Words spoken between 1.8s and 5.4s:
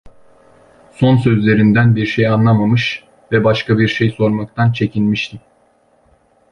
bir şey anlamamış ve başka bir şey sormaktan çekinmiştim.